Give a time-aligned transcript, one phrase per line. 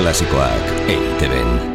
[0.00, 1.69] Clásico Act en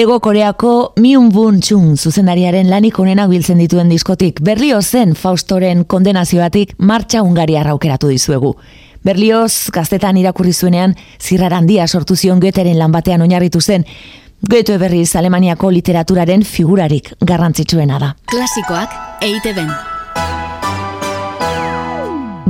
[0.00, 6.72] Ego Koreako Myung Bun Chung zuzendariaren lanik onenak biltzen dituen diskotik, Berlio zen Faustoren kondenazioatik
[6.78, 8.54] martxa Ungaria raukeratu dizuegu.
[9.04, 13.84] Berlioz, gaztetan irakurri zuenean, zirraran dia sortu zion Goetheren lan batean oinarritu zen,
[14.40, 18.14] Goethe berriz Alemaniako literaturaren figurarik garrantzitsuena da.
[18.32, 19.68] Klasikoak eite ben.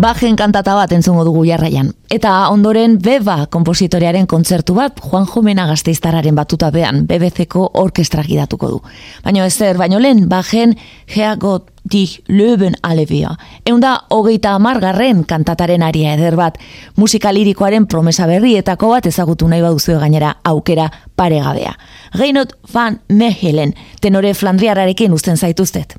[0.01, 1.91] Bajen kantata bat entzungo dugu jarraian.
[2.09, 8.81] Eta ondoren Beba kompositorearen kontzertu bat Juan Jomena gazteiztararen batuta bean BBC-ko orkestra gidatuko du.
[9.27, 10.73] Baina ez zer, baino lehen, Bajen
[11.05, 13.37] Heagot dich löben alebia.
[13.67, 16.57] Eunda hogeita amargarren kantataren aria eder bat,
[16.97, 21.77] musika lirikoaren promesa berrietako bat ezagutu nahi baduzu gainera aukera paregabea.
[22.17, 25.99] Geinot van Mehelen, tenore flandriararekin usten zaituztet.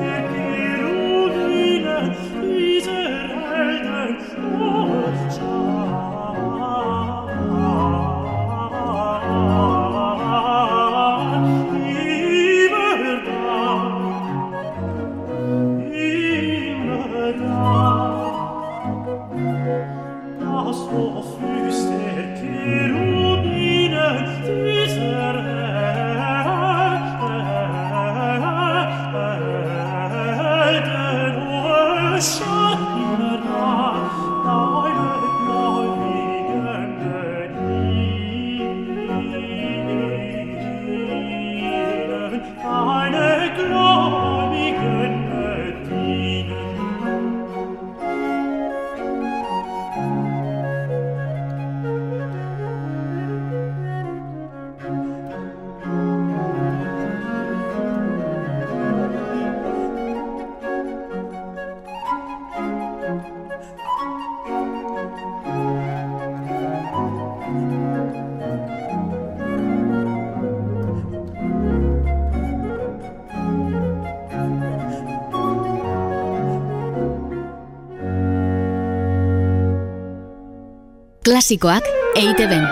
[81.41, 81.81] Klasikoak
[82.21, 82.69] EITB-en.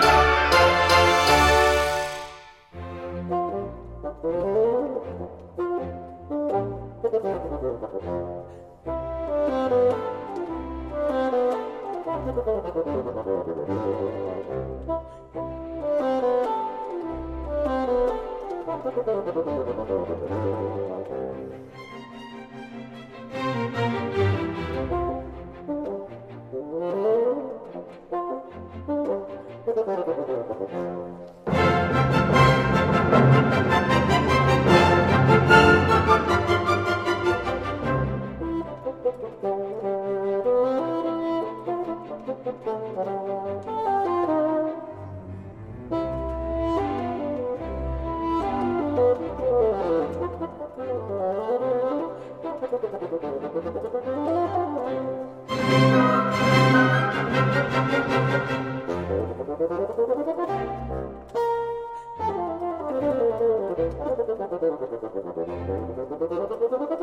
[66.40, 66.99] ハハハハ!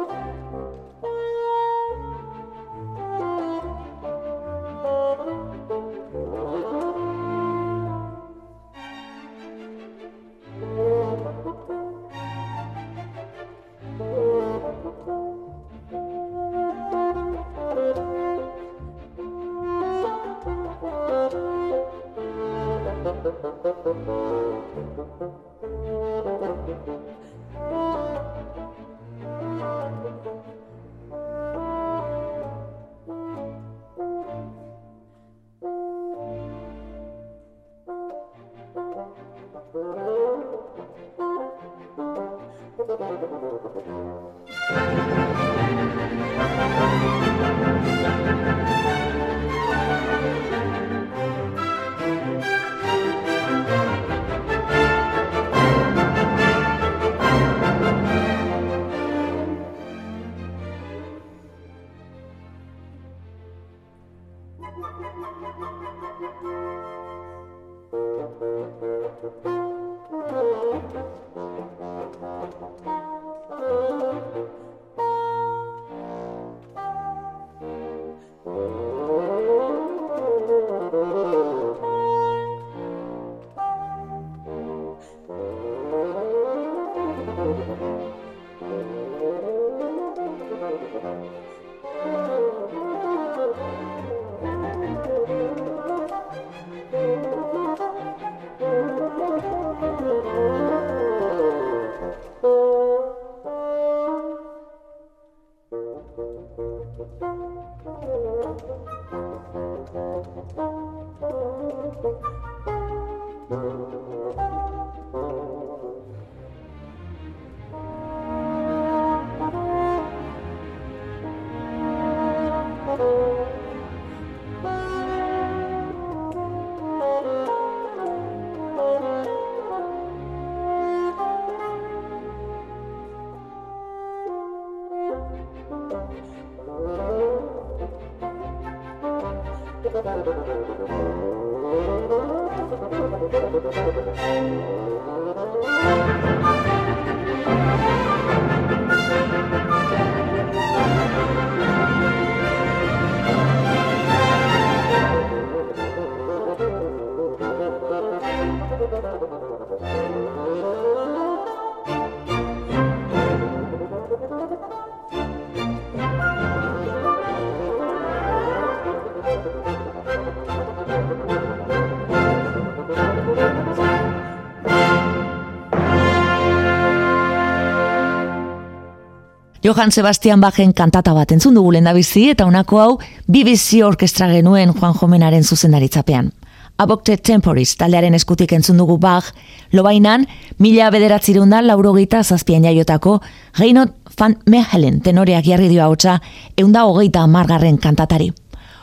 [179.67, 184.93] Johan Sebastian Bachen kantata bat entzun dugu bizi eta honako hau BBC orkestra genuen Juan
[184.93, 186.31] Jomenaren zuzendaritzapean.
[186.77, 189.33] Abokte Temporis taldearen eskutik entzun dugu Bach,
[189.73, 190.25] lobainan,
[190.57, 193.19] mila bederatzirundan laurogeita zazpian jaiotako
[193.59, 196.21] Reinot van Mechelen tenoreak jarri dio hautsa
[196.55, 198.31] eunda hogeita amargarren kantatari.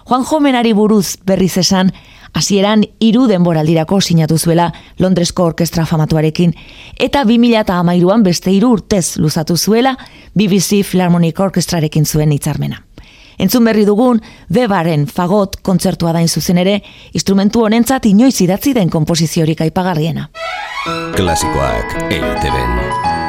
[0.04, 1.92] Juan Jomenari buruz berriz esan,
[2.34, 6.52] hasieran hiru denboraldirako sinatu zuela Londresko orkestra famatuarekin
[7.00, 9.96] eta 2013an beste hiru urtez luzatu zuela
[10.34, 12.82] BBC Philharmonic Orkestrarekin zuen hitzarmena.
[13.38, 14.20] Entzun berri dugun,
[14.54, 16.82] Webaren fagot kontzertua dain zuzen ere,
[17.12, 20.28] instrumentu honentzat inoiz idatzi den kompoziziorik aipagarriena.
[21.16, 23.24] Klasikoak EITB-en.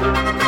[0.00, 0.47] Bye.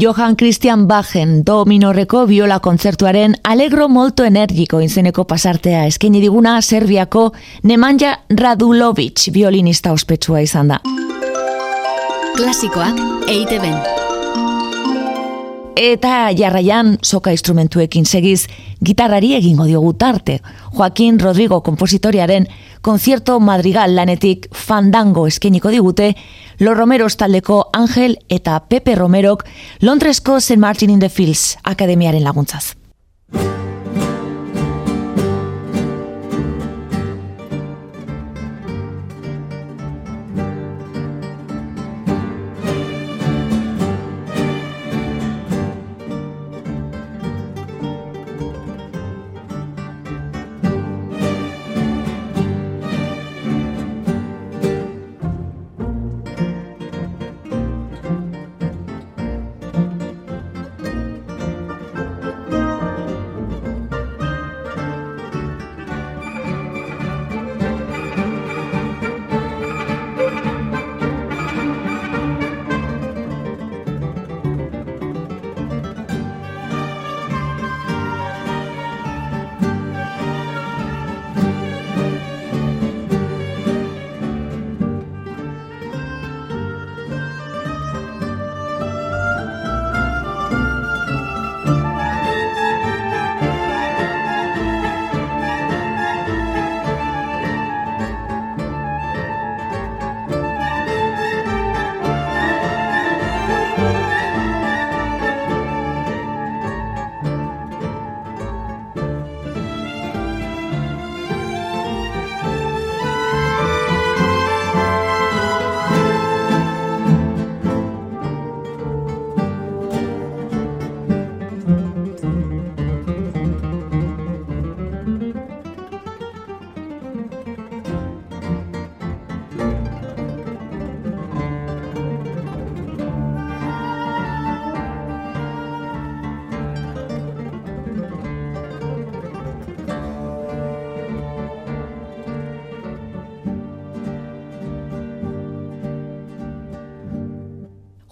[0.00, 7.26] Johann Christian Bachen do minorreko biola kontzertuaren alegro molto energiko inzeneko pasartea eskaini diguna Serbiako
[7.68, 10.80] Nemanja Radulovic violinista ospetsua izan da.
[12.36, 13.99] Klasikoak EITB.
[15.76, 18.48] Eta jarraian soka instrumentuekin segiz
[18.84, 20.40] gitarrari egingo diogu tarte.
[20.74, 22.48] Joaquin Rodrigo kompositoriaren
[22.82, 26.16] konzierto madrigal lanetik fandango eskeniko digute
[26.58, 29.44] Los Romeros taldeko Angel eta Pepe Romerok
[29.80, 30.58] Londresko St.
[30.58, 32.74] Martin in the Fields akademiaren laguntzaz.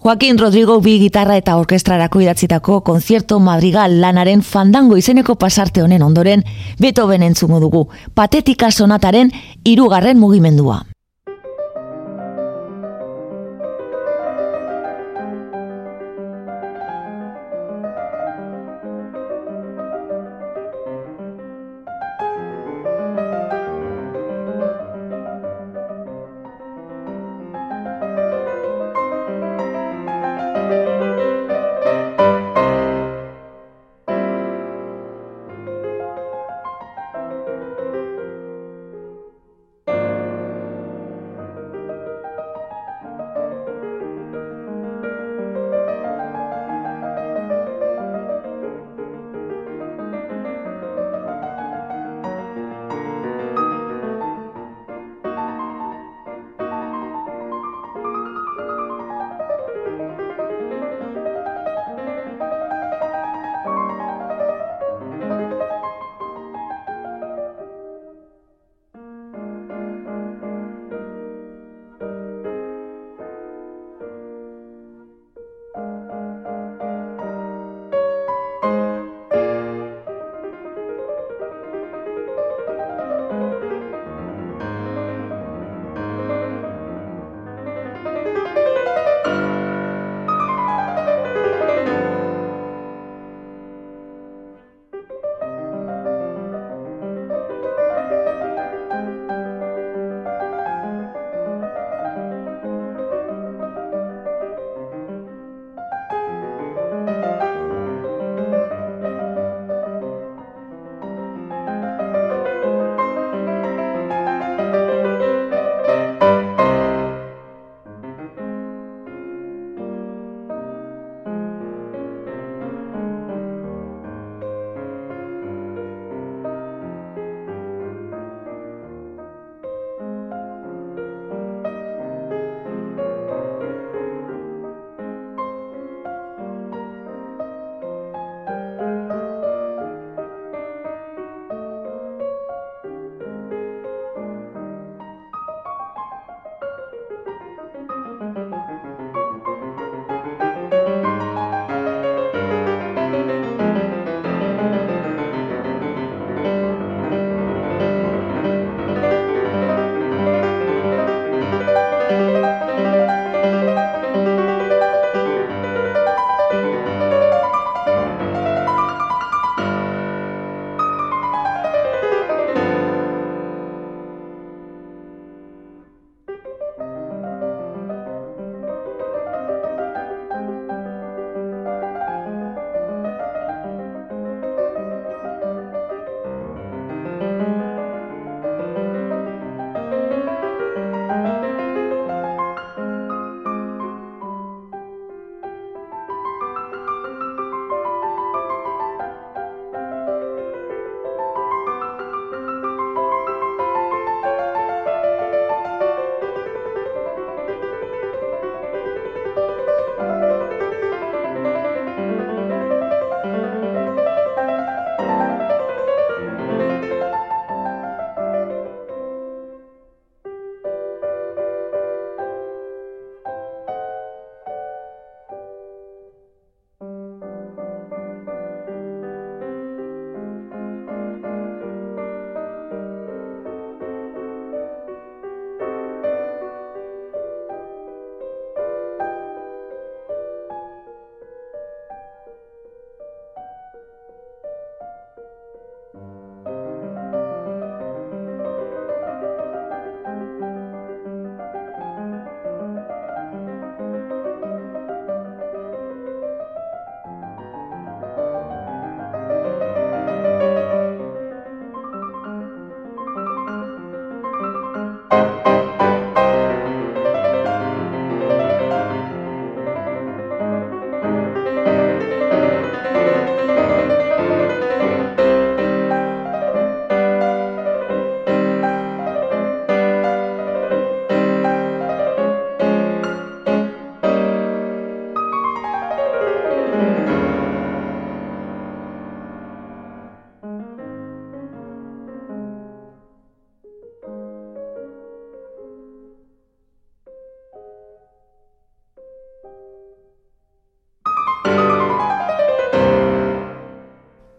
[0.09, 6.41] Joaquin Rodrigo bi gitarra eta orkestrarako idatzitako konzierto madrigal lanaren fandango izeneko pasarte honen ondoren
[6.81, 7.83] Beethoven entzungo dugu,
[8.17, 9.29] patetika sonataren
[9.63, 10.79] irugarren mugimendua.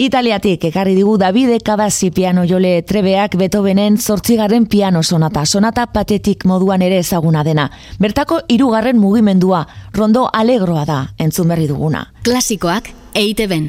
[0.01, 6.81] Italiatik ekarri digu Davide Cavazzi piano jole trebeak Beethovenen zortzigarren piano sonata, sonata patetik moduan
[6.81, 7.67] ere ezaguna dena.
[8.01, 12.07] Bertako hirugarren mugimendua, rondo alegroa da, entzun berri duguna.
[12.25, 13.69] Klasikoak eite ben.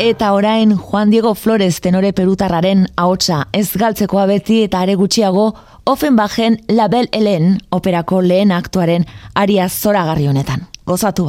[0.00, 5.50] Eta orain Juan Diego Flores tenore perutarraren ahotsa ez galtzeko abeti eta are gutxiago
[5.84, 10.70] Offenbachen Label Helen operako lehen aktuaren aria zoragarri honetan.
[10.86, 11.28] Gozatu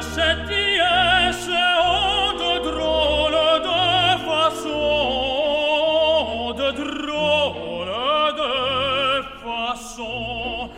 [0.00, 3.82] C'est diesse, de drôle de
[4.28, 4.72] façon,
[6.52, 7.92] de drôle
[8.36, 8.54] de
[9.44, 10.70] façon,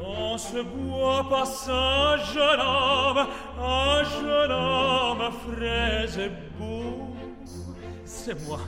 [0.00, 3.26] dans ce bois, passe un jeune homme,
[3.60, 7.16] un jeune homme frais et beau.
[8.04, 8.60] C'est moi,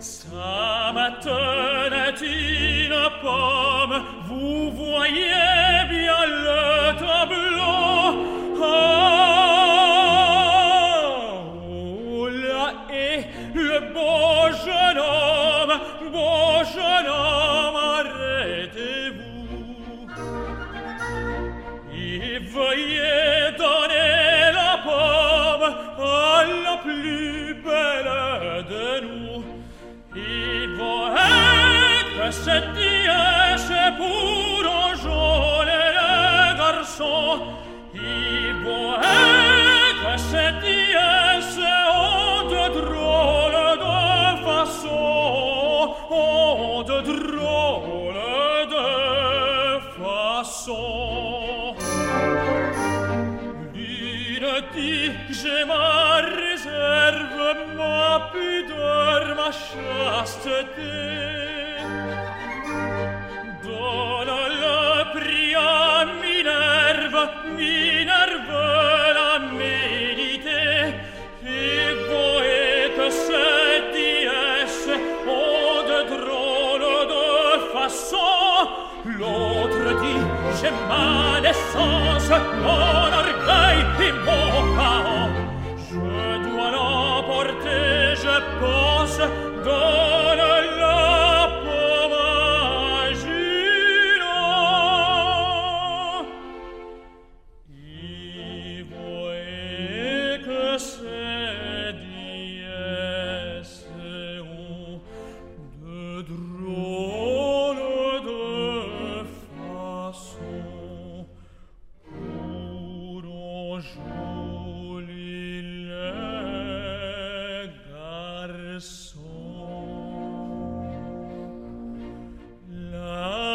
[0.00, 5.43] ça m'attendait une pomme, vous voyez.
[32.32, 35.82] se dice puro giovane
[36.56, 37.40] garçon
[37.94, 44.00] i bohème que se dice oh de drôle de
[44.44, 45.94] façon.
[46.10, 48.22] Oh de drôle
[48.74, 48.90] de
[49.98, 51.74] façon.
[53.74, 60.94] L'une dit j'ai ma réserve ma pudeur ma chasteté.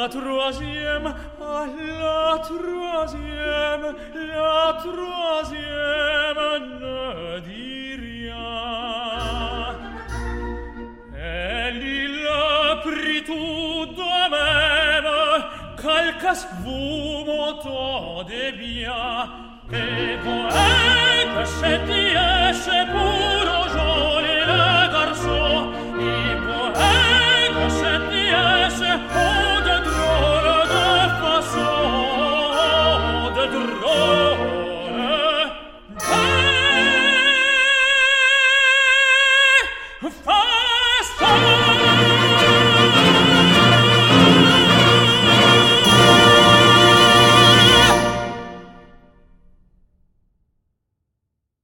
[0.09, 1.07] troisième,
[1.41, 1.65] à
[1.99, 3.95] la troisième,
[4.35, 6.43] la troisième
[6.81, 8.49] ne dit rien.
[11.17, 15.11] Elle il a pris tout de même,
[15.77, 19.29] calcas vous m'entendez bien,
[19.71, 23.58] et vous êtes chez Dieu, chez pour